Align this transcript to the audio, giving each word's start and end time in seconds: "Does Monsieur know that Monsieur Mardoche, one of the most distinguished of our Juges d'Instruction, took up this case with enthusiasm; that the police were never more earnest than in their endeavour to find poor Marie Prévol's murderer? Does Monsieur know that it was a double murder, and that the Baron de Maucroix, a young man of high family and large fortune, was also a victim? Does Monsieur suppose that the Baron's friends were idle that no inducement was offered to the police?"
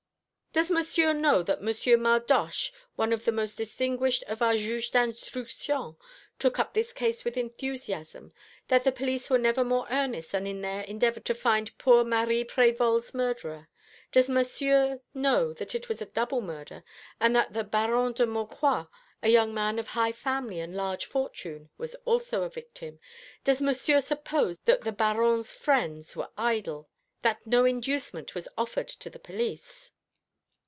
"Does 0.53 0.69
Monsieur 0.69 1.13
know 1.13 1.43
that 1.43 1.61
Monsieur 1.63 1.95
Mardoche, 1.95 2.73
one 2.97 3.13
of 3.13 3.23
the 3.23 3.31
most 3.31 3.55
distinguished 3.57 4.21
of 4.23 4.41
our 4.41 4.55
Juges 4.57 4.89
d'Instruction, 4.91 5.95
took 6.39 6.59
up 6.59 6.73
this 6.73 6.91
case 6.91 7.23
with 7.23 7.37
enthusiasm; 7.37 8.33
that 8.67 8.83
the 8.83 8.91
police 8.91 9.29
were 9.29 9.37
never 9.37 9.63
more 9.63 9.87
earnest 9.89 10.33
than 10.33 10.45
in 10.45 10.59
their 10.59 10.81
endeavour 10.81 11.21
to 11.21 11.33
find 11.33 11.77
poor 11.77 12.03
Marie 12.03 12.43
Prévol's 12.43 13.13
murderer? 13.13 13.69
Does 14.11 14.27
Monsieur 14.27 14.99
know 15.13 15.53
that 15.53 15.73
it 15.73 15.87
was 15.87 16.01
a 16.01 16.05
double 16.05 16.41
murder, 16.41 16.83
and 17.17 17.33
that 17.33 17.53
the 17.53 17.63
Baron 17.63 18.11
de 18.11 18.27
Maucroix, 18.27 18.87
a 19.23 19.29
young 19.29 19.53
man 19.53 19.79
of 19.79 19.87
high 19.87 20.11
family 20.11 20.59
and 20.59 20.75
large 20.75 21.05
fortune, 21.05 21.69
was 21.77 21.95
also 22.03 22.43
a 22.43 22.49
victim? 22.49 22.99
Does 23.45 23.61
Monsieur 23.61 24.01
suppose 24.01 24.57
that 24.65 24.81
the 24.81 24.91
Baron's 24.91 25.53
friends 25.53 26.13
were 26.17 26.29
idle 26.37 26.89
that 27.21 27.47
no 27.47 27.63
inducement 27.63 28.35
was 28.35 28.49
offered 28.57 28.89
to 28.89 29.09
the 29.09 29.17
police?" 29.17 29.87